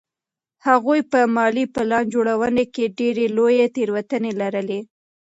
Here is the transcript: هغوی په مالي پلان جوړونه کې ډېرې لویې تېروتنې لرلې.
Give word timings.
هغوی 0.67 0.99
په 1.11 1.19
مالي 1.35 1.65
پلان 1.75 2.05
جوړونه 2.13 2.63
کې 2.73 2.93
ډېرې 2.99 3.25
لویې 3.37 3.67
تېروتنې 3.75 4.31
لرلې. 4.41 4.79